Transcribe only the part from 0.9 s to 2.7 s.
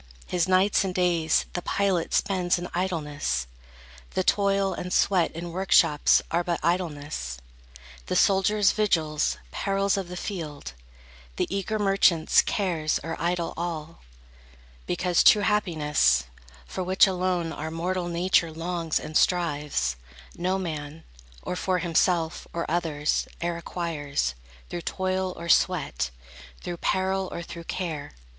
days The pilot spends in